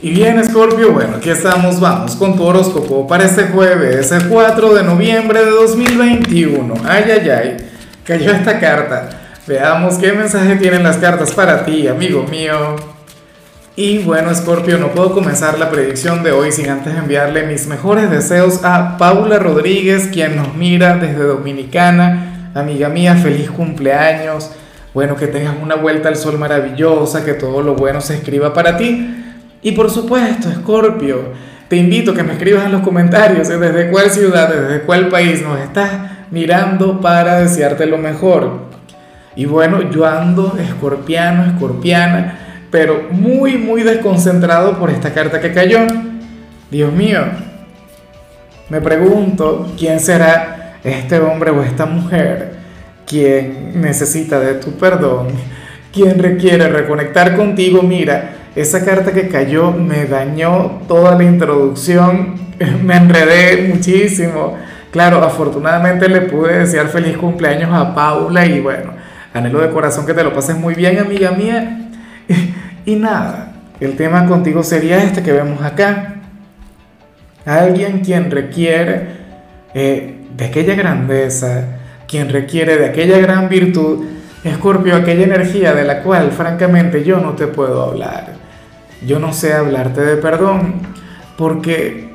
Y 0.00 0.10
bien, 0.10 0.42
Scorpio, 0.44 0.92
bueno, 0.92 1.16
aquí 1.16 1.28
estamos, 1.28 1.80
vamos 1.80 2.14
con 2.14 2.36
tu 2.36 2.44
horóscopo 2.44 3.08
para 3.08 3.24
este 3.24 3.46
jueves, 3.46 4.12
el 4.12 4.28
4 4.28 4.74
de 4.74 4.84
noviembre 4.84 5.44
de 5.44 5.50
2021. 5.50 6.72
Ay, 6.86 7.04
ay, 7.10 7.28
ay, 7.28 7.56
cayó 8.04 8.30
esta 8.30 8.60
carta. 8.60 9.10
Veamos 9.48 9.98
qué 9.98 10.12
mensaje 10.12 10.54
tienen 10.54 10.84
las 10.84 10.98
cartas 10.98 11.32
para 11.32 11.64
ti, 11.64 11.88
amigo 11.88 12.22
mío. 12.30 12.76
Y 13.74 13.98
bueno, 13.98 14.32
Scorpio, 14.32 14.78
no 14.78 14.92
puedo 14.92 15.12
comenzar 15.12 15.58
la 15.58 15.68
predicción 15.68 16.22
de 16.22 16.30
hoy 16.30 16.52
sin 16.52 16.70
antes 16.70 16.96
enviarle 16.96 17.42
mis 17.42 17.66
mejores 17.66 18.08
deseos 18.08 18.60
a 18.62 18.98
Paula 18.98 19.40
Rodríguez, 19.40 20.10
quien 20.12 20.36
nos 20.36 20.54
mira 20.54 20.94
desde 20.94 21.24
Dominicana. 21.24 22.52
Amiga 22.54 22.88
mía, 22.88 23.16
feliz 23.16 23.50
cumpleaños. 23.50 24.52
Bueno, 24.94 25.16
que 25.16 25.26
tengas 25.26 25.56
una 25.60 25.74
vuelta 25.74 26.08
al 26.08 26.14
sol 26.14 26.38
maravillosa, 26.38 27.24
que 27.24 27.34
todo 27.34 27.62
lo 27.62 27.74
bueno 27.74 28.00
se 28.00 28.14
escriba 28.14 28.54
para 28.54 28.76
ti. 28.76 29.24
Y 29.62 29.72
por 29.72 29.90
supuesto, 29.90 30.50
Scorpio, 30.50 31.32
te 31.68 31.76
invito 31.76 32.12
a 32.12 32.14
que 32.14 32.22
me 32.22 32.32
escribas 32.32 32.64
en 32.64 32.72
los 32.72 32.82
comentarios 32.82 33.48
desde 33.48 33.90
cuál 33.90 34.10
ciudad, 34.10 34.48
desde 34.48 34.82
cuál 34.82 35.08
país 35.08 35.42
nos 35.42 35.60
estás 35.60 35.90
mirando 36.30 37.00
para 37.00 37.40
desearte 37.40 37.86
lo 37.86 37.98
mejor. 37.98 38.68
Y 39.36 39.44
bueno, 39.44 39.90
yo 39.90 40.06
ando 40.06 40.56
escorpiano, 40.58 41.44
escorpiana, 41.44 42.38
pero 42.70 43.08
muy, 43.10 43.56
muy 43.58 43.82
desconcentrado 43.82 44.78
por 44.78 44.90
esta 44.90 45.12
carta 45.12 45.40
que 45.40 45.52
cayó. 45.52 45.80
Dios 46.70 46.92
mío, 46.92 47.20
me 48.68 48.80
pregunto 48.80 49.72
quién 49.78 50.00
será 50.00 50.78
este 50.84 51.18
hombre 51.18 51.50
o 51.50 51.62
esta 51.62 51.86
mujer 51.86 52.58
quien 53.06 53.80
necesita 53.80 54.38
de 54.38 54.54
tu 54.54 54.72
perdón, 54.72 55.28
quien 55.92 56.18
requiere 56.18 56.68
reconectar 56.68 57.34
contigo. 57.36 57.82
Mira, 57.82 58.37
esa 58.60 58.84
carta 58.84 59.12
que 59.12 59.28
cayó 59.28 59.70
me 59.70 60.06
dañó 60.06 60.80
toda 60.88 61.14
la 61.14 61.22
introducción, 61.22 62.34
me 62.84 62.96
enredé 62.96 63.68
muchísimo. 63.68 64.56
Claro, 64.90 65.22
afortunadamente 65.22 66.08
le 66.08 66.22
pude 66.22 66.58
desear 66.58 66.88
feliz 66.88 67.16
cumpleaños 67.16 67.72
a 67.72 67.94
Paula 67.94 68.46
y 68.46 68.58
bueno, 68.58 68.94
anhelo 69.32 69.60
de 69.60 69.70
corazón 69.70 70.06
que 70.06 70.14
te 70.14 70.24
lo 70.24 70.32
pases 70.32 70.56
muy 70.56 70.74
bien, 70.74 70.98
amiga 70.98 71.30
mía. 71.30 71.88
Y 72.84 72.96
nada, 72.96 73.52
el 73.80 73.96
tema 73.96 74.24
contigo 74.24 74.62
sería 74.62 75.04
este 75.04 75.22
que 75.22 75.30
vemos 75.30 75.62
acá. 75.62 76.14
Alguien 77.44 78.00
quien 78.00 78.30
requiere 78.30 79.08
eh, 79.74 80.22
de 80.34 80.44
aquella 80.46 80.74
grandeza, 80.74 81.64
quien 82.06 82.30
requiere 82.30 82.78
de 82.78 82.86
aquella 82.86 83.18
gran 83.18 83.50
virtud, 83.50 84.06
Escorpio, 84.42 84.96
aquella 84.96 85.24
energía 85.24 85.74
de 85.74 85.84
la 85.84 86.02
cual 86.02 86.30
francamente 86.32 87.04
yo 87.04 87.20
no 87.20 87.32
te 87.32 87.46
puedo 87.46 87.82
hablar. 87.82 88.37
Yo 89.06 89.18
no 89.18 89.32
sé 89.32 89.54
hablarte 89.54 90.00
de 90.00 90.16
perdón, 90.16 90.74
porque 91.36 92.10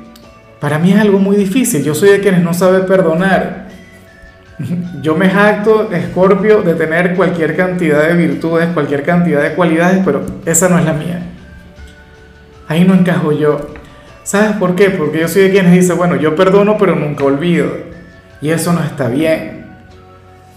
para 0.60 0.78
mí 0.78 0.92
es 0.92 0.98
algo 0.98 1.18
muy 1.18 1.36
difícil. 1.36 1.82
Yo 1.82 1.94
soy 1.94 2.10
de 2.10 2.20
quienes 2.20 2.42
no 2.42 2.54
sabe 2.54 2.80
perdonar. 2.80 3.68
Yo 5.02 5.14
me 5.14 5.28
jacto, 5.28 5.90
Escorpio, 5.92 6.62
de 6.62 6.74
tener 6.74 7.14
cualquier 7.14 7.56
cantidad 7.56 8.06
de 8.06 8.14
virtudes, 8.14 8.68
cualquier 8.72 9.02
cantidad 9.02 9.42
de 9.42 9.54
cualidades, 9.54 10.00
pero 10.04 10.24
esa 10.44 10.68
no 10.68 10.78
es 10.78 10.84
la 10.84 10.92
mía. 10.92 11.22
Ahí 12.68 12.84
no 12.84 12.94
encajo 12.94 13.32
yo. 13.32 13.74
¿Sabes 14.22 14.52
por 14.56 14.74
qué? 14.74 14.88
Porque 14.88 15.20
yo 15.20 15.28
soy 15.28 15.42
de 15.42 15.50
quienes 15.50 15.72
dice, 15.72 15.92
bueno, 15.92 16.16
yo 16.16 16.34
perdono, 16.34 16.78
pero 16.78 16.94
nunca 16.94 17.24
olvido. 17.24 17.70
Y 18.40 18.50
eso 18.50 18.72
no 18.72 18.82
está 18.82 19.08
bien. 19.08 19.66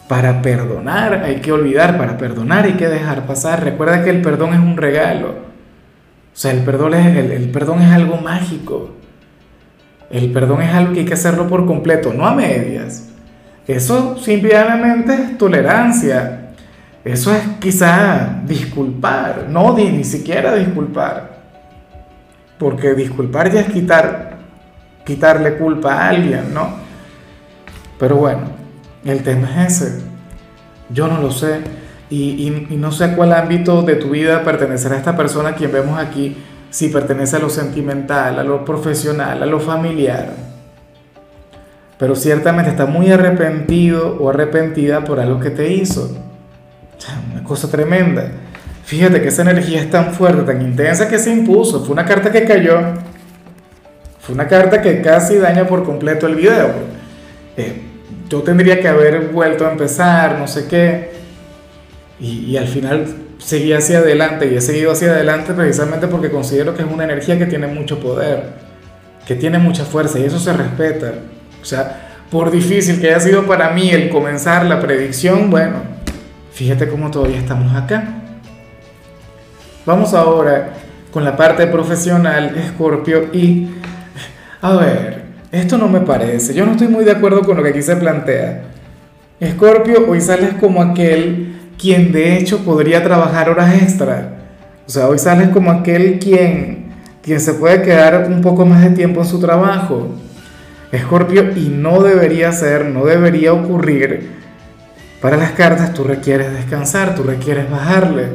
Para 0.07 0.41
perdonar 0.41 1.21
hay 1.25 1.41
que 1.41 1.51
olvidar, 1.51 1.97
para 1.97 2.17
perdonar 2.17 2.63
hay 2.63 2.73
que 2.73 2.87
dejar 2.87 3.25
pasar. 3.25 3.63
Recuerda 3.63 4.03
que 4.03 4.09
el 4.09 4.21
perdón 4.21 4.53
es 4.53 4.59
un 4.59 4.77
regalo. 4.77 5.46
O 6.37 6.39
sea, 6.39 6.51
el 6.51 6.59
perdón 6.59 6.93
es, 6.93 7.17
el, 7.17 7.49
perdón 7.49 7.81
es 7.81 7.91
algo 7.91 8.17
mágico. 8.17 8.91
El 10.11 10.31
perdón 10.31 10.61
es 10.61 10.71
algo 10.71 10.93
que 10.93 10.99
hay 10.99 11.05
que 11.07 11.15
hacerlo 11.15 11.47
por 11.47 11.65
completo, 11.65 12.13
no 12.13 12.27
a 12.27 12.35
medias. 12.35 13.09
Eso 13.65 14.19
simplemente 14.19 15.15
es 15.15 15.37
tolerancia. 15.39 16.51
Eso 17.03 17.33
es 17.33 17.41
quizá 17.59 18.43
disculpar, 18.45 19.47
no 19.49 19.75
ni 19.75 20.03
siquiera 20.03 20.53
disculpar. 20.53 21.39
Porque 22.59 22.93
disculpar 22.93 23.51
ya 23.51 23.61
es 23.61 23.71
quitar, 23.71 24.37
quitarle 25.03 25.57
culpa 25.57 25.93
a 25.93 26.09
alguien, 26.09 26.53
¿no? 26.53 26.69
Pero 27.97 28.17
bueno, 28.17 28.41
el 29.05 29.23
tema 29.23 29.65
es 29.65 29.81
ese. 29.81 30.03
Yo 30.91 31.07
no 31.07 31.19
lo 31.19 31.31
sé. 31.31 31.61
Y, 32.09 32.67
no 32.69 32.91
sé 32.91 33.03
a 33.03 33.15
cuál 33.15 33.33
ámbito 33.33 33.81
de 33.81 33.95
tu 33.95 34.11
vida 34.11 34.43
pertenecerá 34.43 34.95
esta 34.95 35.17
persona 35.17 35.55
quien 35.55 35.71
vemos 35.71 35.99
aquí, 35.99 36.37
si 36.69 36.87
pertenece 36.89 37.35
a 37.35 37.39
lo 37.39 37.49
sentimental, 37.49 38.39
a 38.39 38.43
lo 38.43 38.63
profesional, 38.63 39.43
a 39.43 39.45
lo 39.45 39.59
familiar. 39.59 40.33
Pero 41.97 42.15
ciertamente 42.15 42.69
está 42.69 42.85
muy 42.85 43.11
arrepentido 43.11 44.17
o 44.19 44.29
arrepentida 44.29 45.03
por 45.03 45.19
algo 45.19 45.39
que 45.39 45.49
te 45.49 45.73
hizo. 45.73 46.15
Una 47.33 47.43
cosa 47.43 47.69
tremenda. 47.69 48.31
Fíjate 48.85 49.21
que 49.21 49.27
esa 49.27 49.41
energía 49.41 49.81
es 49.81 49.89
tan 49.89 50.13
fuerte, 50.13 50.43
tan 50.43 50.61
intensa 50.61 51.09
que 51.09 51.19
se 51.19 51.31
impuso. 51.31 51.83
Fue 51.83 51.91
una 51.91 52.05
carta 52.05 52.31
que 52.31 52.45
cayó. 52.45 52.79
Fue 54.21 54.33
una 54.33 54.47
carta 54.47 54.81
que 54.81 55.01
casi 55.01 55.37
daña 55.37 55.67
por 55.67 55.83
completo 55.83 56.27
el 56.27 56.35
video. 56.35 56.69
Eh, 57.57 57.81
yo 58.29 58.43
tendría 58.43 58.79
que 58.79 58.87
haber 58.87 59.29
vuelto 59.29 59.65
a 59.67 59.71
empezar, 59.71 60.37
no 60.37 60.47
sé 60.47 60.67
qué. 60.67 61.16
Y, 62.19 62.57
al 62.57 62.67
final 62.67 63.05
seguí 63.37 63.73
hacia 63.73 63.99
adelante 63.99 64.49
y 64.51 64.55
he 64.55 64.61
seguido 64.61 64.91
hacia 64.91 65.11
adelante 65.11 65.53
precisamente 65.53 66.07
porque 66.07 66.31
considero 66.31 66.75
que 66.75 66.81
es 66.81 66.87
una 66.91 67.03
energía 67.03 67.37
que 67.37 67.45
tiene 67.45 67.67
mucho 67.67 67.99
poder, 67.99 68.43
que 69.27 69.35
tiene 69.35 69.59
mucha 69.59 69.85
fuerza 69.85 70.17
y 70.17 70.23
eso 70.23 70.39
se 70.39 70.53
respeta. 70.53 71.13
O 71.61 71.65
sea, 71.65 72.23
por 72.31 72.49
difícil 72.49 72.99
que 72.99 73.09
haya 73.09 73.19
sido 73.19 73.45
para 73.45 73.69
mí 73.69 73.91
el 73.91 74.09
comenzar 74.09 74.65
la 74.65 74.79
predicción, 74.79 75.51
bueno, 75.51 75.75
fíjate 76.51 76.87
cómo 76.87 77.11
todavía 77.11 77.37
estamos 77.37 77.75
acá. 77.75 78.21
Vamos 79.85 80.13
ahora 80.13 80.73
con 81.11 81.23
la 81.23 81.37
parte 81.37 81.67
profesional, 81.67 82.55
Scorpio, 82.69 83.29
y 83.31 83.69
a 84.61 84.75
ver, 84.75 85.23
esto 85.51 85.77
no 85.77 85.87
me 85.87 86.01
parece, 86.01 86.53
yo 86.53 86.65
no 86.65 86.73
estoy 86.73 86.87
muy 86.87 87.05
de 87.05 87.11
acuerdo 87.11 87.41
con 87.41 87.57
lo 87.57 87.63
que 87.63 87.69
aquí 87.69 87.81
se 87.81 87.95
plantea. 87.95 88.63
Escorpio, 89.39 90.09
hoy 90.09 90.19
sales 90.19 90.55
como 90.59 90.81
aquel 90.81 91.56
quien 91.77 92.11
de 92.11 92.37
hecho 92.37 92.63
podría 92.63 93.03
trabajar 93.03 93.49
horas 93.49 93.81
extra. 93.81 94.33
O 94.87 94.89
sea, 94.89 95.07
hoy 95.07 95.19
sales 95.19 95.49
como 95.49 95.71
aquel 95.71 96.19
quien, 96.19 96.93
quien 97.21 97.39
se 97.39 97.53
puede 97.53 97.81
quedar 97.81 98.27
un 98.29 98.41
poco 98.41 98.65
más 98.65 98.83
de 98.83 98.91
tiempo 98.91 99.21
en 99.21 99.27
su 99.27 99.39
trabajo. 99.39 100.09
Escorpio, 100.91 101.51
y 101.55 101.67
no 101.69 102.01
debería 102.01 102.51
ser, 102.51 102.85
no 102.85 103.05
debería 103.05 103.53
ocurrir. 103.53 104.37
Para 105.21 105.35
las 105.35 105.51
cartas 105.51 105.93
tú 105.93 106.03
requieres 106.03 106.53
descansar, 106.53 107.15
tú 107.15 107.23
requieres 107.23 107.69
bajarle. 107.69 108.27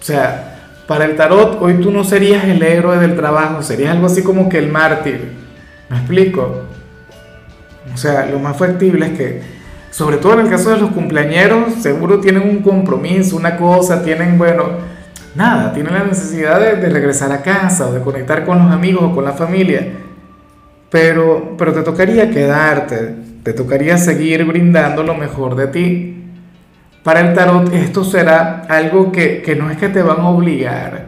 O 0.00 0.02
sea, 0.02 0.56
para 0.86 1.04
el 1.04 1.16
tarot 1.16 1.58
hoy 1.60 1.74
tú 1.74 1.90
no 1.90 2.04
serías 2.04 2.44
el 2.44 2.62
héroe 2.62 2.98
del 2.98 3.16
trabajo, 3.16 3.62
serías 3.62 3.92
algo 3.92 4.06
así 4.06 4.22
como 4.22 4.48
que 4.48 4.58
el 4.58 4.70
mártir. 4.70 5.32
¿Me 5.88 5.98
explico? 5.98 6.62
O 7.92 7.96
sea, 7.96 8.26
lo 8.26 8.38
más 8.38 8.56
factible 8.56 9.06
es 9.06 9.12
que, 9.12 9.42
sobre 9.96 10.18
todo 10.18 10.34
en 10.34 10.40
el 10.40 10.50
caso 10.50 10.68
de 10.68 10.76
los 10.76 10.90
cumpleañeros, 10.90 11.72
seguro 11.80 12.20
tienen 12.20 12.42
un 12.42 12.58
compromiso, 12.58 13.34
una 13.34 13.56
cosa, 13.56 14.02
tienen, 14.02 14.36
bueno, 14.36 14.64
nada, 15.34 15.72
tienen 15.72 15.94
la 15.94 16.04
necesidad 16.04 16.60
de, 16.60 16.90
regresar 16.90 17.32
a 17.32 17.40
casa 17.40 17.88
o 17.88 17.94
de 17.94 18.02
conectar 18.02 18.44
con 18.44 18.58
los 18.58 18.70
amigos 18.70 19.04
o 19.04 19.14
con 19.14 19.24
la 19.24 19.32
familia. 19.32 19.94
Pero, 20.90 21.54
pero 21.56 21.72
te 21.72 21.80
tocaría 21.80 22.30
quedarte, 22.30 23.14
te 23.42 23.54
tocaría 23.54 23.96
seguir 23.96 24.44
brindando 24.44 25.02
lo 25.02 25.14
mejor 25.14 25.56
de 25.56 25.66
ti. 25.68 26.24
Para 27.02 27.20
el 27.20 27.32
tarot 27.32 27.72
esto 27.72 28.04
será 28.04 28.66
algo 28.68 29.10
que, 29.10 29.40
que 29.40 29.56
no 29.56 29.70
es 29.70 29.78
que 29.78 29.88
te 29.88 30.02
van 30.02 30.20
a 30.20 30.28
obligar, 30.28 31.06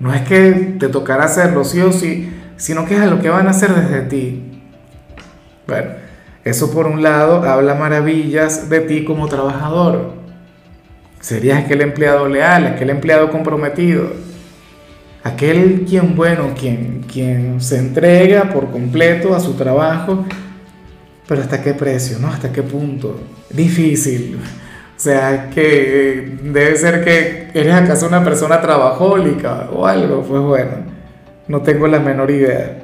no 0.00 0.14
es 0.14 0.22
que 0.22 0.76
te 0.80 0.88
tocará 0.88 1.24
hacerlo 1.24 1.64
sí 1.64 1.82
o 1.82 1.92
sí, 1.92 2.32
sino 2.56 2.86
que 2.86 2.94
es 2.94 3.02
a 3.02 3.06
lo 3.08 3.20
que 3.20 3.28
van 3.28 3.46
a 3.46 3.50
hacer 3.50 3.74
desde 3.74 4.00
ti. 4.08 4.62
Bueno, 5.66 6.01
eso 6.44 6.72
por 6.72 6.86
un 6.86 7.02
lado 7.02 7.48
habla 7.48 7.74
maravillas 7.74 8.68
de 8.68 8.80
ti 8.80 9.04
como 9.04 9.28
trabajador. 9.28 10.12
Serías 11.20 11.64
aquel 11.64 11.82
empleado 11.82 12.28
leal, 12.28 12.66
aquel 12.66 12.90
empleado 12.90 13.30
comprometido, 13.30 14.10
aquel 15.22 15.84
quien, 15.88 16.16
bueno, 16.16 16.50
quien, 16.58 17.04
quien 17.10 17.60
se 17.60 17.78
entrega 17.78 18.50
por 18.50 18.70
completo 18.70 19.34
a 19.34 19.40
su 19.40 19.54
trabajo, 19.54 20.24
pero 21.28 21.42
hasta 21.42 21.62
qué 21.62 21.74
precio, 21.74 22.18
¿no? 22.18 22.26
¿Hasta 22.26 22.52
qué 22.52 22.62
punto? 22.62 23.20
Difícil. 23.50 24.38
O 24.96 25.00
sea, 25.00 25.48
que 25.50 26.38
debe 26.42 26.76
ser 26.76 27.04
que 27.04 27.50
eres 27.54 27.74
acaso 27.74 28.06
una 28.06 28.22
persona 28.24 28.60
trabajólica 28.60 29.68
o 29.72 29.86
algo, 29.86 30.22
pues 30.22 30.42
bueno. 30.42 30.72
No 31.48 31.60
tengo 31.62 31.86
la 31.86 31.98
menor 31.98 32.30
idea. 32.30 32.82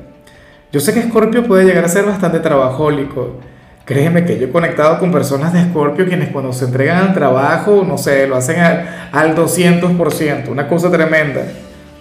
Yo 0.73 0.81
sé 0.81 0.93
que 0.93 1.03
Scorpio 1.03 1.47
puede 1.47 1.65
llegar 1.65 1.85
a 1.85 1.89
ser 1.89 2.05
bastante 2.05 2.41
trabajólico. 2.41 3.41
Créeme 3.89 4.27
que 4.27 4.39
yo 4.39 4.49
he 4.49 4.51
conectado 4.51 4.99
con 4.99 5.11
personas 5.11 5.55
de 5.55 5.65
Scorpio 5.65 6.07
quienes 6.07 6.29
cuando 6.29 6.53
se 6.53 6.67
entregan 6.67 6.99
al 6.99 7.15
trabajo, 7.15 7.87
no 7.89 7.97
sé, 7.97 8.27
lo 8.27 8.37
hacen 8.37 8.61
al, 8.61 8.87
al 9.11 9.35
200%, 9.35 10.49
una 10.49 10.69
cosa 10.69 10.91
tremenda. 10.91 11.41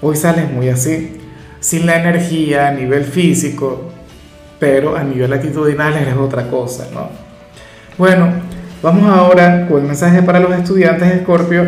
Hoy 0.02 0.18
sales 0.18 0.52
muy 0.52 0.68
así. 0.68 1.18
sin 1.62 1.86
la 1.86 1.96
energía 1.96 2.68
a 2.68 2.72
nivel 2.72 3.06
físico, 3.06 3.90
pero 4.60 4.98
a 4.98 5.04
nivel 5.06 5.32
actitudinal 5.32 5.94
eres 5.94 6.18
otra 6.18 6.50
cosa, 6.50 6.90
¿no? 6.94 7.08
Bueno, 7.98 8.34
vamos 8.84 9.10
ahora 9.10 9.66
con 9.70 9.80
el 9.80 9.88
mensaje 9.88 10.22
para 10.22 10.42
los 10.42 10.52
estudiantes 10.52 11.08
de 11.08 11.16
Escorpio 11.16 11.68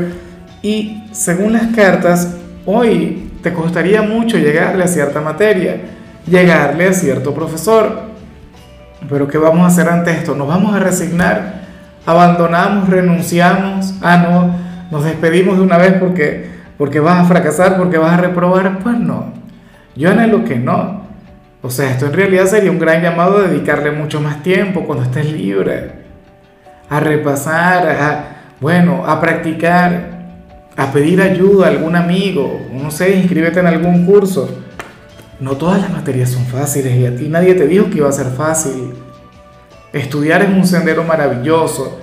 y 0.62 1.06
según 1.13 1.54
las 1.54 1.74
cartas, 1.74 2.36
hoy 2.66 3.31
te 3.42 3.54
costaría 3.54 4.01
mucho 4.01 4.38
llegarle 4.38 4.83
a 4.83 4.88
cierta 4.88 5.21
materia, 5.21 5.77
llegarle 6.27 6.89
a 6.89 6.94
cierto 6.94 7.33
profesor. 7.33 8.10
Pero 9.07 9.28
¿qué 9.28 9.38
vamos 9.38 9.63
a 9.63 9.68
hacer 9.68 9.88
ante 9.88 10.12
esto? 10.12 10.36
¿Nos 10.36 10.48
vamos 10.48 10.75
a 10.75 10.80
resignar? 10.80 11.62
¿Abandonamos? 12.06 12.90
¿Renunciamos? 12.90 13.94
Ah, 14.01 14.18
no, 14.18 14.56
nos 14.92 15.06
despedimos 15.06 15.57
de 15.57 15.63
una 15.63 15.78
vez 15.78 15.94
porque, 15.94 16.50
porque 16.78 17.00
vas 17.00 17.19
a 17.19 17.25
fracasar, 17.25 17.78
porque 17.78 17.98
vas 17.98 18.13
a 18.13 18.18
reprobar. 18.18 18.80
Pues 18.80 18.98
no, 18.98 19.34
yo 19.96 20.10
anhelo 20.10 20.44
que 20.44 20.57
no. 20.57 21.00
O 21.62 21.69
sea, 21.69 21.92
esto 21.92 22.06
en 22.06 22.13
realidad 22.13 22.46
sería 22.46 22.72
un 22.72 22.80
gran 22.80 23.01
llamado 23.01 23.38
a 23.38 23.42
dedicarle 23.42 23.92
mucho 23.92 24.22
más 24.22 24.42
tiempo 24.42 24.86
cuando 24.86 25.04
estés 25.04 25.30
libre, 25.31 25.92
a 26.90 27.02
repasar, 27.02 28.40
bueno, 28.62 29.04
a 29.06 29.19
practicar, 29.19 30.19
a 30.78 30.92
pedir 30.94 31.22
ayuda 31.22 31.68
a 31.68 31.69
algún 31.69 31.98
amigo, 31.98 32.66
no 32.72 32.90
sé, 32.92 33.18
inscríbete 33.18 33.60
en 33.60 33.68
algún 33.68 34.06
curso. 34.06 34.63
No 35.39 35.56
todas 35.56 35.81
las 35.81 35.91
materias 35.91 36.31
son 36.31 36.45
fáciles 36.45 36.95
y 36.95 37.06
a 37.06 37.15
ti 37.15 37.30
nadie 37.30 37.56
te 37.56 37.68
dijo 37.68 37.89
que 37.89 37.97
iba 37.97 38.09
a 38.09 38.13
ser 38.13 38.27
fácil. 38.27 38.94
Estudiar 39.94 40.41
es 40.41 40.50
un 40.50 40.65
sendero 40.65 41.03
maravilloso. 41.03 42.00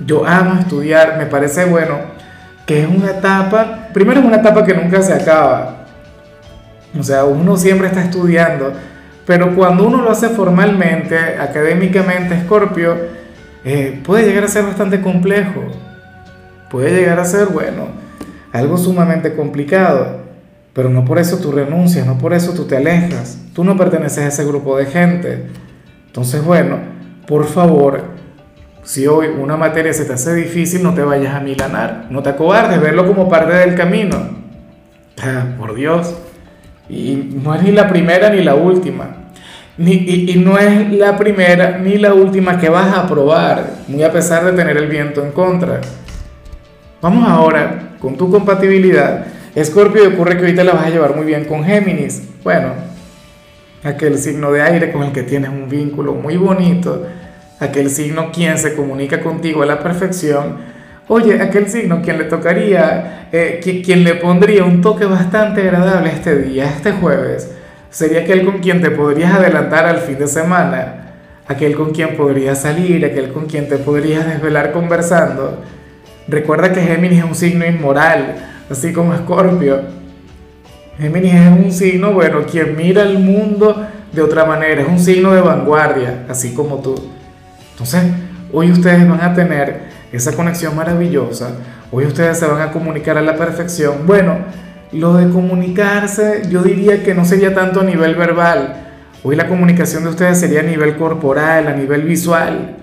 Yo 0.00 0.26
amo 0.26 0.58
estudiar, 0.60 1.18
me 1.18 1.26
parece 1.26 1.64
bueno 1.66 1.98
que 2.64 2.82
es 2.82 2.86
una 2.86 3.12
etapa, 3.12 3.88
primero 3.94 4.20
es 4.20 4.26
una 4.26 4.36
etapa 4.36 4.64
que 4.64 4.74
nunca 4.74 5.00
se 5.00 5.14
acaba. 5.14 5.86
O 6.98 7.02
sea, 7.02 7.24
uno 7.24 7.56
siempre 7.56 7.86
está 7.88 8.02
estudiando, 8.02 8.72
pero 9.26 9.54
cuando 9.54 9.86
uno 9.86 10.02
lo 10.02 10.10
hace 10.10 10.28
formalmente, 10.28 11.16
académicamente, 11.16 12.38
Scorpio, 12.44 12.94
eh, 13.64 14.00
puede 14.04 14.26
llegar 14.26 14.44
a 14.44 14.48
ser 14.48 14.64
bastante 14.64 15.00
complejo. 15.00 15.62
Puede 16.70 16.94
llegar 16.94 17.18
a 17.18 17.24
ser, 17.24 17.46
bueno, 17.46 17.88
algo 18.52 18.76
sumamente 18.76 19.34
complicado. 19.34 20.27
Pero 20.78 20.90
no 20.90 21.04
por 21.04 21.18
eso 21.18 21.38
tú 21.38 21.50
renuncias, 21.50 22.06
no 22.06 22.18
por 22.18 22.32
eso 22.32 22.52
tú 22.52 22.64
te 22.64 22.76
alejas. 22.76 23.36
Tú 23.52 23.64
no 23.64 23.76
perteneces 23.76 24.18
a 24.18 24.28
ese 24.28 24.44
grupo 24.44 24.76
de 24.76 24.86
gente. 24.86 25.46
Entonces, 26.06 26.44
bueno, 26.44 26.78
por 27.26 27.46
favor, 27.46 28.04
si 28.84 29.08
hoy 29.08 29.26
una 29.26 29.56
materia 29.56 29.92
se 29.92 30.04
te 30.04 30.12
hace 30.12 30.36
difícil, 30.36 30.84
no 30.84 30.94
te 30.94 31.02
vayas 31.02 31.34
a 31.34 31.40
milanar, 31.40 32.06
no 32.10 32.22
te 32.22 32.28
acobardes, 32.28 32.80
verlo 32.80 33.08
como 33.08 33.28
parte 33.28 33.54
del 33.54 33.74
camino. 33.74 34.18
Por 35.58 35.74
Dios. 35.74 36.14
Y 36.88 37.28
no 37.42 37.56
es 37.56 37.62
ni 37.64 37.72
la 37.72 37.88
primera 37.88 38.30
ni 38.30 38.44
la 38.44 38.54
última. 38.54 39.32
Ni, 39.78 39.94
y, 39.94 40.30
y, 40.30 40.38
no 40.38 40.58
es 40.58 40.92
la 40.92 41.16
primera 41.16 41.78
ni 41.78 41.98
la 41.98 42.14
última 42.14 42.56
que 42.56 42.68
vas 42.68 42.96
a 42.96 43.08
probar, 43.08 43.78
muy 43.88 44.04
a 44.04 44.12
pesar 44.12 44.44
de 44.44 44.52
tener 44.52 44.76
el 44.76 44.86
viento 44.86 45.24
en 45.24 45.32
contra. 45.32 45.80
Vamos 47.02 47.28
ahora 47.28 47.96
con 47.98 48.16
tu 48.16 48.30
compatibilidad. 48.30 49.37
Escorpio, 49.60 50.08
ocurre 50.08 50.36
que 50.36 50.42
ahorita 50.42 50.62
la 50.62 50.72
vas 50.72 50.86
a 50.86 50.90
llevar 50.90 51.16
muy 51.16 51.26
bien 51.26 51.44
con 51.44 51.64
Géminis. 51.64 52.22
Bueno, 52.44 52.74
aquel 53.82 54.16
signo 54.18 54.52
de 54.52 54.62
aire 54.62 54.92
con 54.92 55.02
el 55.02 55.12
que 55.12 55.24
tienes 55.24 55.50
un 55.50 55.68
vínculo 55.68 56.14
muy 56.14 56.36
bonito, 56.36 57.06
aquel 57.58 57.90
signo 57.90 58.30
quien 58.30 58.56
se 58.56 58.76
comunica 58.76 59.20
contigo 59.20 59.62
a 59.62 59.66
la 59.66 59.80
perfección. 59.80 60.58
Oye, 61.08 61.42
aquel 61.42 61.68
signo 61.68 62.02
quien 62.02 62.18
le 62.18 62.24
tocaría, 62.24 63.28
eh, 63.32 63.60
quien 63.84 64.04
le 64.04 64.14
pondría 64.14 64.64
un 64.64 64.80
toque 64.80 65.06
bastante 65.06 65.62
agradable 65.62 66.10
este 66.10 66.38
día, 66.38 66.66
este 66.66 66.92
jueves, 66.92 67.50
sería 67.90 68.20
aquel 68.20 68.44
con 68.44 68.58
quien 68.60 68.80
te 68.80 68.92
podrías 68.92 69.34
adelantar 69.34 69.86
al 69.86 69.98
fin 69.98 70.18
de 70.18 70.28
semana, 70.28 71.14
aquel 71.48 71.74
con 71.74 71.90
quien 71.90 72.16
podrías 72.16 72.62
salir, 72.62 73.04
aquel 73.04 73.32
con 73.32 73.46
quien 73.46 73.68
te 73.68 73.78
podrías 73.78 74.24
desvelar 74.24 74.70
conversando 74.70 75.64
Recuerda 76.28 76.74
que 76.74 76.82
Géminis 76.82 77.20
es 77.20 77.24
un 77.24 77.34
signo 77.34 77.64
inmoral, 77.64 78.34
así 78.70 78.92
como 78.92 79.14
Escorpio. 79.14 79.80
Géminis 80.98 81.34
es 81.34 81.64
un 81.64 81.72
signo, 81.72 82.12
bueno, 82.12 82.44
quien 82.44 82.76
mira 82.76 83.02
el 83.02 83.18
mundo 83.18 83.86
de 84.12 84.22
otra 84.22 84.44
manera, 84.44 84.82
es 84.82 84.88
un 84.88 84.98
signo 84.98 85.32
de 85.32 85.40
vanguardia, 85.40 86.24
así 86.28 86.54
como 86.54 86.78
tú. 86.78 86.96
Entonces, 87.72 88.02
hoy 88.52 88.72
ustedes 88.72 89.08
van 89.08 89.20
a 89.20 89.34
tener 89.34 89.82
esa 90.12 90.32
conexión 90.32 90.74
maravillosa, 90.74 91.50
hoy 91.92 92.06
ustedes 92.06 92.38
se 92.38 92.46
van 92.46 92.60
a 92.60 92.72
comunicar 92.72 93.16
a 93.16 93.22
la 93.22 93.36
perfección. 93.36 94.06
Bueno, 94.06 94.38
lo 94.90 95.14
de 95.14 95.30
comunicarse 95.30 96.42
yo 96.50 96.62
diría 96.62 97.04
que 97.04 97.14
no 97.14 97.24
sería 97.24 97.54
tanto 97.54 97.80
a 97.80 97.84
nivel 97.84 98.16
verbal, 98.16 98.86
hoy 99.22 99.36
la 99.36 99.46
comunicación 99.46 100.02
de 100.02 100.10
ustedes 100.10 100.40
sería 100.40 100.60
a 100.60 100.64
nivel 100.64 100.96
corporal, 100.96 101.68
a 101.68 101.74
nivel 101.74 102.02
visual. 102.02 102.77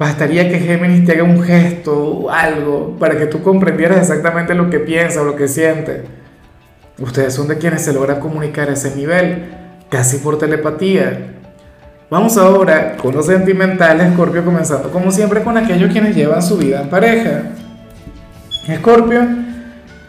Bastaría 0.00 0.48
que 0.48 0.58
Géminis 0.58 1.04
te 1.04 1.12
haga 1.12 1.24
un 1.24 1.42
gesto 1.42 1.94
o 1.94 2.30
algo 2.30 2.96
para 2.98 3.18
que 3.18 3.26
tú 3.26 3.42
comprendieras 3.42 3.98
exactamente 3.98 4.54
lo 4.54 4.70
que 4.70 4.78
piensa 4.78 5.20
o 5.20 5.26
lo 5.26 5.36
que 5.36 5.46
siente. 5.46 6.04
Ustedes 6.98 7.34
son 7.34 7.48
de 7.48 7.58
quienes 7.58 7.82
se 7.82 7.92
logra 7.92 8.18
comunicar 8.18 8.70
a 8.70 8.72
ese 8.72 8.96
nivel, 8.96 9.50
casi 9.90 10.16
por 10.16 10.38
telepatía. 10.38 11.34
Vamos 12.08 12.38
ahora 12.38 12.96
con 12.96 13.14
los 13.14 13.26
sentimentales, 13.26 14.06
Escorpio, 14.06 14.42
comenzando 14.42 14.90
como 14.90 15.12
siempre 15.12 15.42
con 15.42 15.58
aquellos 15.58 15.92
quienes 15.92 16.16
llevan 16.16 16.42
su 16.42 16.56
vida 16.56 16.80
en 16.80 16.88
pareja. 16.88 17.42
Escorpio, 18.68 19.20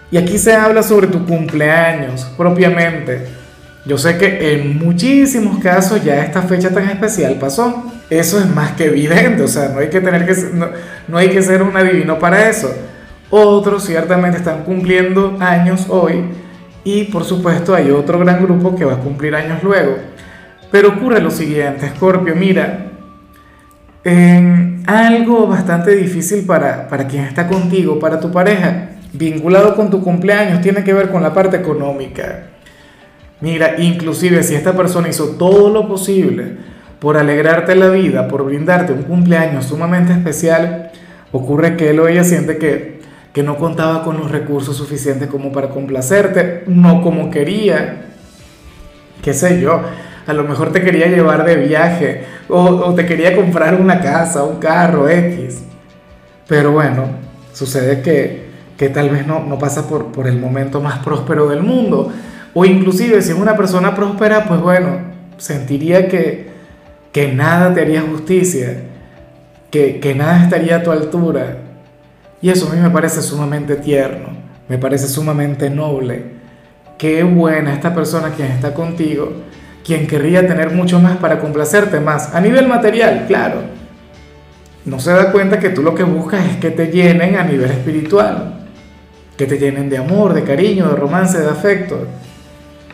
y 0.10 0.16
aquí 0.16 0.38
se 0.38 0.54
habla 0.54 0.84
sobre 0.84 1.08
tu 1.08 1.26
cumpleaños 1.26 2.32
propiamente. 2.38 3.41
Yo 3.86 3.98
sé 3.98 4.18
que 4.18 4.54
en 4.54 4.78
muchísimos 4.78 5.60
casos 5.60 6.04
ya 6.04 6.24
esta 6.24 6.44
fecha 6.44 6.70
tan 6.70 6.90
especial 6.90 7.36
pasó 7.40 7.92
eso 8.12 8.40
es 8.40 8.54
más 8.54 8.74
que 8.74 8.88
evidente, 8.88 9.42
o 9.42 9.48
sea, 9.48 9.70
no 9.70 9.80
hay 9.80 9.90
que, 9.90 10.02
tener 10.02 10.26
que, 10.26 10.36
no, 11.08 11.18
hay 11.18 11.30
que 11.30 11.42
ser 11.42 11.64
un 11.64 11.76
adivino 11.78 12.20
para 12.20 12.50
eso. 12.50 12.70
Otros 13.30 13.86
ciertamente 13.86 14.38
están 14.38 14.66
cumpliendo 14.66 15.38
años 15.40 15.86
hoy 15.88 16.26
y 16.84 17.06
por 17.06 17.24
supuesto 17.24 17.74
hay 17.74 17.90
otro 17.90 18.20
gran 18.20 18.44
grupo 18.44 18.76
que 18.76 18.84
va 18.84 18.96
a 18.96 18.98
cumplir 18.98 19.34
años 19.34 19.64
luego. 19.64 19.96
Pero 20.70 20.90
ocurre 20.90 21.22
lo 21.22 21.32
siguiente, 21.32 21.90
Scorpio, 21.96 22.36
mira, 22.36 22.92
algo 24.86 25.48
bastante 25.48 25.96
difícil 25.96 26.46
para, 26.46 26.90
para 26.90 27.08
quien 27.08 27.24
está 27.24 27.48
contigo, 27.48 27.98
para 27.98 28.20
tu 28.20 28.30
pareja, 28.30 28.90
vinculado 29.14 29.74
con 29.74 29.90
tu 29.90 30.04
cumpleaños, 30.04 30.60
tiene 30.60 30.84
que 30.84 30.94
ver 30.94 31.10
con 31.12 31.24
la 31.24 31.34
parte 31.34 31.56
económica. 31.56 32.48
Mira, 33.42 33.76
inclusive 33.80 34.44
si 34.44 34.54
esta 34.54 34.74
persona 34.74 35.10
hizo 35.10 35.30
todo 35.30 35.70
lo 35.70 35.88
posible 35.88 36.58
por 37.00 37.18
alegrarte 37.18 37.76
la 37.76 37.90
vida, 37.90 38.28
por 38.28 38.46
brindarte 38.46 38.94
un 38.94 39.02
cumpleaños 39.02 39.66
sumamente 39.66 40.14
especial, 40.14 40.92
ocurre 41.32 41.76
que 41.76 41.90
él 41.90 42.00
o 42.00 42.08
ella 42.08 42.24
siente 42.24 42.58
que, 42.58 43.02
que 43.34 43.42
no 43.42 43.58
contaba 43.58 44.04
con 44.04 44.18
los 44.18 44.30
recursos 44.30 44.78
suficientes 44.78 45.28
como 45.28 45.52
para 45.52 45.70
complacerte, 45.70 46.64
no 46.68 47.02
como 47.02 47.32
quería, 47.32 48.06
qué 49.24 49.34
sé 49.34 49.60
yo, 49.60 49.82
a 50.28 50.34
lo 50.34 50.44
mejor 50.44 50.72
te 50.72 50.84
quería 50.84 51.08
llevar 51.08 51.44
de 51.44 51.56
viaje 51.56 52.24
o, 52.48 52.94
te 52.94 53.08
quería 53.08 53.36
comprar 53.36 53.74
una 53.74 54.02
casa, 54.02 54.44
un 54.44 54.58
carro 54.58 55.10
X. 55.10 55.64
Pero 56.48 56.74
bueno, 56.74 57.06
sucede 57.54 58.04
que, 58.04 58.46
que 58.78 58.90
tal 58.90 59.10
vez 59.10 59.26
no, 59.26 59.40
no 59.40 59.58
pasa 59.58 59.88
por, 59.88 60.12
por 60.12 60.28
el 60.28 60.38
momento 60.38 60.80
más 60.80 61.00
próspero 61.00 61.48
del 61.48 61.64
mundo. 61.64 62.12
O 62.54 62.66
inclusive 62.66 63.22
si 63.22 63.32
es 63.32 63.38
una 63.38 63.56
persona 63.56 63.96
próspera, 63.96 64.46
pues 64.46 64.60
bueno, 64.62 64.98
sentiría 65.38 66.08
que, 66.08 66.50
que 67.12 67.32
nada 67.34 67.74
te 67.74 67.82
haría 67.82 68.02
justicia, 68.02 68.84
que, 69.70 70.00
que 70.00 70.16
nada 70.16 70.44
estaría 70.44 70.78
a 70.78 70.84
tu 70.84 70.92
altura. 70.92 71.58
Y 72.42 72.50
eso 72.50 72.70
a 72.70 72.76
mí 72.76 72.82
me 72.82 72.90
parece 72.90 73.22
sumamente 73.22 73.76
tierno, 73.76 74.30
me 74.68 74.78
parece 74.78 75.08
sumamente 75.08 75.70
noble. 75.70 76.42
Qué 76.98 77.24
buena 77.24 77.74
esta 77.74 77.96
persona 77.96 78.32
quien 78.32 78.52
está 78.52 78.74
contigo, 78.74 79.32
quien 79.86 80.08
querría 80.08 80.46
tener 80.46 80.72
mucho 80.72 81.00
más 81.00 81.18
para 81.18 81.40
complacerte 81.40 82.00
más, 82.00 82.36
a 82.36 82.42
nivel 82.42 82.68
material, 82.68 83.26
claro. 83.28 83.62
No 84.84 85.00
se 85.00 85.12
da 85.12 85.32
cuenta 85.32 85.60
que 85.60 85.70
tú 85.70 85.84
lo 85.84 85.94
que 85.94 86.04
buscas 86.04 86.44
es 86.46 86.58
que 86.58 86.72
te 86.72 86.88
llenen 86.88 87.36
a 87.36 87.44
nivel 87.44 87.70
espiritual, 87.70 88.68
que 89.38 89.46
te 89.46 89.58
llenen 89.58 89.90
de 89.90 89.98
amor, 89.98 90.34
de 90.34 90.44
cariño, 90.44 90.90
de 90.90 90.96
romance, 90.96 91.40
de 91.40 91.50
afecto. 91.50 92.08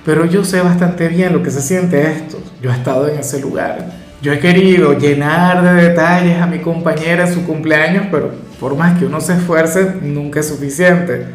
Pero 0.08 0.24
yo 0.24 0.46
sé 0.46 0.62
bastante 0.62 1.10
bien 1.10 1.34
lo 1.34 1.44
que 1.44 1.52
se 1.52 1.62
siente 1.62 2.10
esto. 2.10 2.42
Yo 2.62 2.72
he 2.72 2.74
estado 2.74 3.10
en 3.10 3.20
ese 3.20 3.42
lugar. 3.42 3.88
Yo 4.22 4.32
he 4.32 4.40
querido 4.40 4.98
llenar 4.98 5.62
de 5.62 5.90
detalles 5.90 6.42
a 6.42 6.48
mi 6.48 6.60
compañera 6.60 7.28
en 7.28 7.34
su 7.34 7.46
cumpleaños, 7.46 8.06
pero 8.10 8.32
por 8.58 8.78
más 8.78 8.98
que 8.98 9.06
uno 9.06 9.20
se 9.20 9.34
esfuerce, 9.34 9.96
nunca 10.02 10.40
es 10.40 10.48
suficiente. 10.48 11.26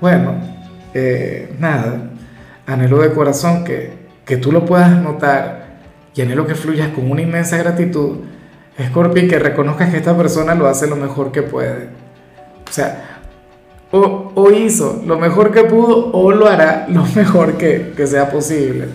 Bueno, 0.00 0.36
eh, 0.94 1.56
nada, 1.58 2.12
anhelo 2.68 3.00
de 3.00 3.10
corazón 3.10 3.64
que, 3.64 3.94
que 4.24 4.36
tú 4.36 4.52
lo 4.52 4.64
puedas 4.64 4.92
notar 5.02 5.80
y 6.14 6.22
anhelo 6.22 6.46
que 6.46 6.54
fluyas 6.54 6.90
con 6.90 7.10
una 7.10 7.22
inmensa 7.22 7.56
gratitud, 7.56 8.18
Scorpio, 8.80 9.28
que 9.28 9.40
reconozcas 9.40 9.90
que 9.90 9.96
esta 9.96 10.16
persona 10.16 10.54
lo 10.54 10.68
hace 10.68 10.86
lo 10.86 10.94
mejor 10.94 11.32
que 11.32 11.42
puede. 11.42 11.88
O 12.68 12.72
sea, 12.72 13.13
o, 13.96 14.50
hizo 14.50 15.02
lo 15.06 15.18
mejor 15.18 15.52
que 15.52 15.62
pudo 15.64 16.10
o 16.12 16.32
lo 16.32 16.48
hará 16.48 16.86
lo 16.88 17.04
mejor 17.14 17.56
que, 17.56 17.92
que 17.96 18.06
sea 18.06 18.30
posible. 18.30 18.88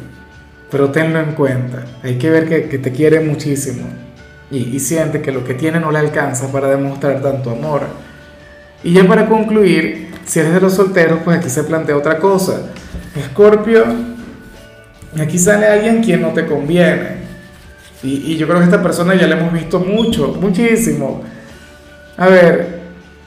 Pero 0.70 0.92
tenlo 0.92 1.20
en 1.20 1.34
cuenta, 1.34 1.84
hay 2.04 2.18
que 2.18 2.30
ver 2.30 2.48
que, 2.48 2.70
que 2.70 2.78
te 2.78 2.92
quiere 2.92 3.20
muchísimo 3.22 3.88
y, 4.52 4.58
y 4.58 4.80
siente 4.80 5.22
que 5.22 5.32
lo 5.32 5.44
que 5.44 5.56
tiene 5.56 5.80
no 5.80 5.92
le 5.92 6.00
alcanza 6.00 6.52
para 6.52 6.68
demostrar 6.68 7.22
tanto 7.22 7.52
amor. 7.52 7.84
Y 8.84 8.94
ya 8.94 9.08
para 9.08 9.28
concluir, 9.28 10.10
si 10.26 10.40
eres 10.40 10.54
de 10.54 10.62
los 10.62 10.74
solteros, 10.74 11.20
pues 11.26 11.40
aquí 11.40 11.50
se 11.50 11.64
plantea 11.64 11.98
otra 11.98 12.18
cosa. 12.20 12.62
Escorpio, 13.16 13.84
aquí 15.20 15.40
sale 15.40 15.66
alguien 15.66 16.04
quien 16.04 16.22
no 16.22 16.30
te 16.30 16.46
conviene. 16.46 17.20
Y, 18.04 18.34
y 18.34 18.38
yo 18.38 18.48
creo 18.48 18.60
que 18.60 18.66
esta 18.66 18.82
persona 18.82 19.16
ya 19.16 19.28
la 19.28 19.38
hemos 19.38 19.52
visto 19.52 19.80
mucho, 19.80 20.38
muchísimo. 20.40 21.24
A 22.16 22.28
ver, 22.28 22.80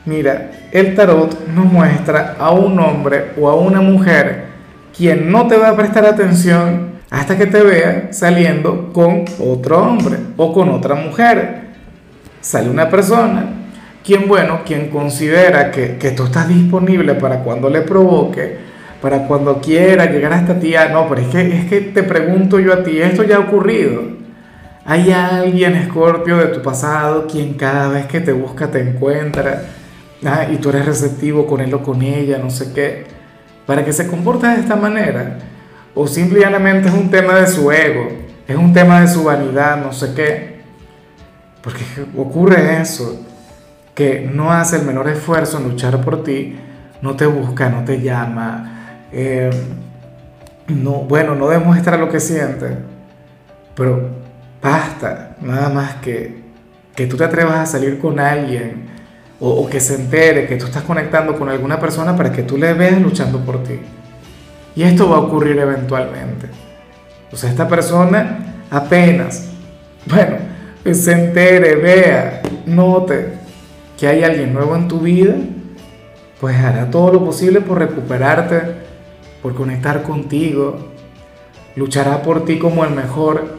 mira, 0.06 0.50
el 0.72 0.94
tarot 0.94 1.46
nos 1.48 1.66
muestra 1.66 2.36
a 2.38 2.50
un 2.50 2.80
hombre 2.80 3.32
o 3.38 3.48
a 3.48 3.54
una 3.54 3.82
mujer 3.82 4.46
quien 4.96 5.30
no 5.30 5.46
te 5.46 5.56
va 5.56 5.68
a 5.68 5.76
prestar 5.76 6.06
atención 6.06 6.92
hasta 7.10 7.36
que 7.36 7.46
te 7.46 7.62
vea 7.62 8.08
saliendo 8.12 8.90
con 8.92 9.24
otro 9.38 9.82
hombre 9.82 10.16
o 10.36 10.52
con 10.52 10.70
otra 10.70 10.94
mujer. 10.94 11.62
Sale 12.40 12.70
una 12.70 12.88
persona, 12.88 13.44
quien 14.02 14.26
bueno, 14.26 14.60
quien 14.64 14.88
considera 14.88 15.70
que, 15.70 15.98
que 15.98 16.12
tú 16.12 16.24
estás 16.24 16.48
disponible 16.48 17.14
para 17.14 17.40
cuando 17.40 17.68
le 17.68 17.82
provoque, 17.82 18.56
para 19.00 19.26
cuando 19.26 19.60
quiera 19.60 20.06
llegar 20.06 20.32
hasta 20.32 20.58
ti. 20.58 20.74
Ah, 20.74 20.88
no, 20.90 21.06
pero 21.08 21.20
es 21.20 21.28
que, 21.28 21.58
es 21.58 21.66
que 21.66 21.80
te 21.82 22.02
pregunto 22.02 22.58
yo 22.58 22.72
a 22.72 22.82
ti, 22.82 22.98
esto 22.98 23.24
ya 23.24 23.36
ha 23.36 23.40
ocurrido. 23.40 24.02
Hay 24.86 25.12
alguien, 25.12 25.76
Escorpio, 25.76 26.38
de 26.38 26.46
tu 26.46 26.62
pasado, 26.62 27.26
quien 27.26 27.54
cada 27.54 27.88
vez 27.88 28.06
que 28.06 28.20
te 28.20 28.32
busca 28.32 28.68
te 28.68 28.80
encuentra 28.80 29.62
ah, 30.24 30.46
y 30.50 30.56
tú 30.56 30.70
eres 30.70 30.86
receptivo 30.86 31.46
con 31.46 31.60
él 31.60 31.72
o 31.74 31.82
con 31.82 32.02
ella, 32.02 32.38
no 32.38 32.50
sé 32.50 32.72
qué, 32.72 33.04
para 33.66 33.84
que 33.84 33.92
se 33.92 34.06
comporte 34.06 34.46
de 34.46 34.60
esta 34.60 34.76
manera. 34.76 35.38
O 35.94 36.06
simplemente 36.06 36.88
es 36.88 36.94
un 36.94 37.10
tema 37.10 37.34
de 37.34 37.46
su 37.46 37.70
ego, 37.70 38.08
es 38.46 38.56
un 38.56 38.72
tema 38.72 39.00
de 39.00 39.08
su 39.08 39.24
vanidad, 39.24 39.82
no 39.82 39.92
sé 39.92 40.14
qué. 40.14 40.62
Porque 41.62 41.84
ocurre 42.16 42.80
eso, 42.80 43.24
que 43.94 44.28
no 44.32 44.52
hace 44.52 44.76
el 44.76 44.82
menor 44.84 45.08
esfuerzo 45.08 45.58
en 45.58 45.64
luchar 45.64 46.00
por 46.00 46.24
ti, 46.24 46.56
no 47.02 47.14
te 47.16 47.26
busca, 47.26 47.68
no 47.68 47.84
te 47.84 48.00
llama, 48.00 48.98
eh, 49.12 49.50
no, 50.68 50.92
bueno, 51.02 51.34
no 51.34 51.48
demuestra 51.48 51.96
lo 51.96 52.08
que 52.08 52.20
siente, 52.20 52.78
pero 53.74 54.08
basta, 54.62 55.36
nada 55.40 55.68
más 55.68 55.96
que, 55.96 56.42
que 56.94 57.06
tú 57.06 57.16
te 57.16 57.24
atrevas 57.24 57.58
a 57.58 57.66
salir 57.66 57.98
con 57.98 58.18
alguien 58.18 58.91
o, 59.44 59.68
que 59.68 59.80
se 59.80 59.96
entere 59.96 60.46
que 60.46 60.54
tú 60.54 60.66
estás 60.66 60.84
conectando 60.84 61.36
con 61.36 61.48
alguna 61.48 61.80
persona 61.80 62.14
para 62.14 62.30
que 62.30 62.44
tú 62.44 62.56
le 62.56 62.74
veas 62.74 63.02
luchando 63.02 63.40
por 63.40 63.64
ti. 63.64 63.80
Y 64.76 64.84
esto 64.84 65.10
va 65.10 65.16
a 65.16 65.20
ocurrir 65.20 65.58
eventualmente. 65.58 66.46
O 67.32 67.36
sea, 67.36 67.50
esta 67.50 67.66
persona 67.66 68.62
apenas, 68.70 69.48
bueno, 70.06 70.36
se 70.92 71.12
entere, 71.12 71.74
vea, 71.74 72.42
note 72.66 73.32
que 73.98 74.06
hay 74.06 74.22
alguien 74.22 74.54
nuevo 74.54 74.76
en 74.76 74.86
tu 74.86 75.00
vida, 75.00 75.34
pues 76.40 76.56
hará 76.56 76.88
todo 76.88 77.12
lo 77.12 77.24
posible 77.24 77.60
por 77.60 77.78
recuperarte, 77.78 78.60
por 79.42 79.56
conectar 79.56 80.04
contigo, 80.04 80.92
luchará 81.74 82.22
por 82.22 82.44
ti 82.44 82.60
como 82.60 82.84
el 82.84 82.94
mejor 82.94 83.58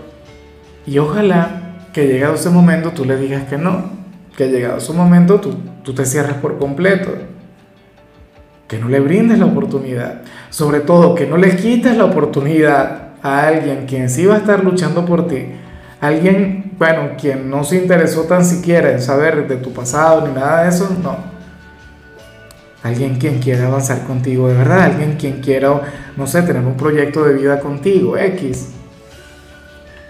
y 0.85 0.97
ojalá 0.97 1.75
que 1.91 2.07
llegado 2.07 2.35
ese 2.35 2.49
momento 2.49 2.91
tú 2.91 3.03
le 3.03 3.17
digas 3.17 3.43
que 3.49 3.57
no, 3.57 4.02
que 4.35 4.47
llegado 4.47 4.77
ese 4.77 4.93
momento 4.93 5.39
tú, 5.39 5.55
tú 5.83 5.93
te 5.93 6.05
cierres 6.05 6.35
por 6.35 6.57
completo 6.57 7.11
que 8.73 8.79
no 8.79 8.89
le 8.89 8.99
brindes 8.99 9.37
la 9.37 9.45
oportunidad. 9.45 10.21
Sobre 10.49 10.79
todo, 10.79 11.13
que 11.13 11.27
no 11.27 11.37
le 11.37 11.55
quites 11.55 11.95
la 11.95 12.05
oportunidad 12.05 13.09
a 13.21 13.47
alguien 13.47 13.85
quien 13.85 14.09
sí 14.09 14.25
va 14.25 14.35
a 14.35 14.37
estar 14.39 14.63
luchando 14.63 15.05
por 15.05 15.27
ti. 15.27 15.45
Alguien, 16.01 16.71
bueno, 16.79 17.11
quien 17.19 17.51
no 17.51 17.63
se 17.63 17.75
interesó 17.75 18.23
tan 18.23 18.43
siquiera 18.43 18.91
en 18.91 19.01
saber 19.01 19.47
de 19.47 19.57
tu 19.57 19.71
pasado 19.71 20.27
ni 20.27 20.33
nada 20.33 20.63
de 20.63 20.69
eso, 20.69 20.89
no. 21.03 21.17
Alguien 22.81 23.19
quien 23.19 23.39
quiera 23.39 23.67
avanzar 23.67 24.05
contigo 24.05 24.49
de 24.49 24.55
verdad, 24.55 24.85
alguien 24.85 25.17
quien 25.17 25.39
quiera, 25.39 25.79
no 26.17 26.25
sé, 26.25 26.41
tener 26.41 26.63
un 26.63 26.75
proyecto 26.75 27.23
de 27.23 27.35
vida 27.35 27.59
contigo, 27.59 28.17
X. 28.17 28.71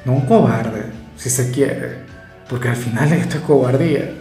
No 0.05 0.13
un 0.13 0.21
cobarde, 0.21 0.85
si 1.17 1.29
se 1.29 1.51
quiere, 1.51 1.97
porque 2.49 2.69
al 2.69 2.75
final 2.75 3.11
esto 3.13 3.37
es 3.37 3.43
cobardía. 3.43 4.11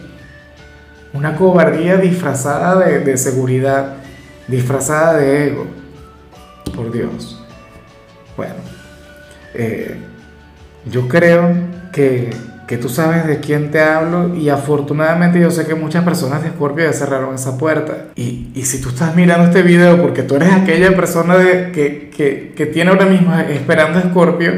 Una 1.13 1.35
cobardía 1.35 1.97
disfrazada 1.97 2.79
de, 2.79 3.17
seguridad 3.17 3.97
disfrazada 4.47 5.17
de 5.17 5.47
ego. 5.47 5.67
Por 6.75 6.91
Dios. 6.91 7.39
Bueno, 8.35 8.55
eh, 9.53 9.95
yo 10.85 11.07
creo 11.07 11.53
que, 11.91 12.31
que, 12.67 12.77
tú 12.77 12.89
sabes 12.89 13.27
de 13.27 13.39
quién 13.39 13.69
te 13.69 13.79
hablo 13.79 14.35
y 14.35 14.49
afortunadamente 14.49 15.39
yo 15.39 15.51
sé 15.51 15.67
que 15.67 15.75
muchas 15.75 16.03
personas 16.03 16.41
de 16.41 16.49
Scorpio 16.49 16.83
ya 16.83 16.93
cerraron 16.93 17.35
esa 17.35 17.59
puerta. 17.59 18.07
Y, 18.15 18.49
y, 18.55 18.63
si 18.63 18.81
tú 18.81 18.89
estás 18.89 19.15
mirando 19.15 19.49
este 19.49 19.61
video 19.61 20.01
porque 20.01 20.23
tú 20.23 20.35
eres 20.35 20.51
aquella 20.51 20.95
persona 20.95 21.37
de, 21.37 21.71
que, 21.71 22.09
que, 22.09 22.53
que 22.55 22.65
tiene 22.65 22.89
ahora 22.89 23.05
mismo 23.05 23.37
esperando 23.37 23.99
a 23.99 24.01
Scorpio, 24.01 24.51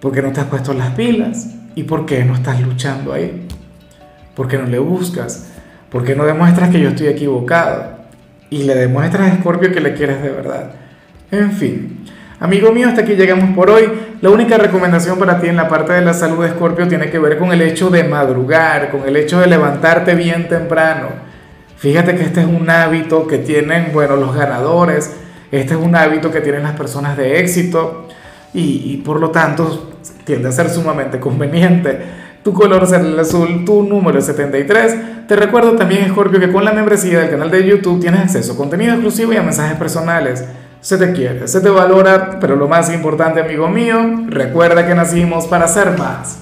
¿por 0.00 0.12
qué 0.12 0.22
no 0.22 0.30
te 0.30 0.40
has 0.40 0.46
puesto 0.46 0.72
las 0.72 0.94
pilas? 0.94 1.48
¿Y 1.74 1.84
por 1.84 2.06
qué 2.06 2.24
no 2.24 2.34
estás 2.34 2.60
luchando 2.60 3.12
ahí? 3.12 3.46
¿Por 4.34 4.48
qué 4.48 4.58
no 4.58 4.66
le 4.66 4.78
buscas? 4.78 5.48
¿Por 5.90 6.04
qué 6.04 6.14
no 6.14 6.24
demuestras 6.24 6.70
que 6.70 6.80
yo 6.80 6.90
estoy 6.90 7.08
equivocado? 7.08 8.02
y 8.52 8.64
le 8.64 8.74
demuestras 8.74 9.32
a 9.32 9.36
Scorpio 9.36 9.72
que 9.72 9.80
le 9.80 9.94
quieres 9.94 10.22
de 10.22 10.28
verdad. 10.28 10.72
En 11.30 11.52
fin, 11.52 12.04
amigo 12.38 12.70
mío, 12.70 12.86
hasta 12.86 13.00
aquí 13.00 13.14
llegamos 13.14 13.56
por 13.56 13.70
hoy. 13.70 13.90
La 14.20 14.28
única 14.28 14.58
recomendación 14.58 15.18
para 15.18 15.40
ti 15.40 15.48
en 15.48 15.56
la 15.56 15.68
parte 15.68 15.94
de 15.94 16.02
la 16.02 16.12
salud 16.12 16.44
de 16.44 16.50
Scorpio 16.50 16.86
tiene 16.86 17.08
que 17.08 17.18
ver 17.18 17.38
con 17.38 17.50
el 17.50 17.62
hecho 17.62 17.88
de 17.88 18.04
madrugar, 18.04 18.90
con 18.90 19.08
el 19.08 19.16
hecho 19.16 19.40
de 19.40 19.46
levantarte 19.46 20.14
bien 20.14 20.48
temprano. 20.48 21.08
Fíjate 21.78 22.14
que 22.14 22.24
este 22.24 22.40
es 22.40 22.46
un 22.46 22.68
hábito 22.68 23.26
que 23.26 23.38
tienen, 23.38 23.88
bueno, 23.94 24.16
los 24.16 24.36
ganadores, 24.36 25.16
este 25.50 25.72
es 25.72 25.80
un 25.80 25.96
hábito 25.96 26.30
que 26.30 26.42
tienen 26.42 26.62
las 26.62 26.72
personas 26.72 27.16
de 27.16 27.40
éxito 27.40 28.06
y, 28.54 28.92
y 28.92 28.96
por 28.98 29.20
lo 29.20 29.30
tanto 29.30 29.92
tiende 30.24 30.48
a 30.48 30.52
ser 30.52 30.68
sumamente 30.70 31.18
conveniente 31.18 32.22
tu 32.42 32.52
color 32.52 32.86
será 32.86 33.02
el 33.02 33.18
azul, 33.18 33.64
tu 33.64 33.84
número 33.84 34.18
es 34.18 34.26
73. 34.26 35.28
Te 35.28 35.36
recuerdo 35.36 35.72
también, 35.72 36.08
Scorpio, 36.10 36.40
que 36.40 36.50
con 36.50 36.64
la 36.64 36.72
membresía 36.72 37.20
del 37.20 37.30
canal 37.30 37.50
de 37.50 37.64
YouTube 37.64 38.00
tienes 38.00 38.22
acceso 38.22 38.54
a 38.54 38.56
contenido 38.56 38.92
exclusivo 38.92 39.32
y 39.32 39.36
a 39.36 39.42
mensajes 39.42 39.78
personales. 39.78 40.44
Se 40.80 40.98
te 40.98 41.12
quiere, 41.12 41.46
se 41.46 41.60
te 41.60 41.68
valora, 41.68 42.38
pero 42.40 42.56
lo 42.56 42.66
más 42.66 42.92
importante, 42.92 43.40
amigo 43.40 43.68
mío, 43.68 44.24
recuerda 44.26 44.84
que 44.84 44.94
nacimos 44.96 45.46
para 45.46 45.68
ser 45.68 45.96
más. 45.96 46.38